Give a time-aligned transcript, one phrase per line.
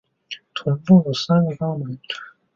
[0.55, 1.99] 臀部有三个肛门。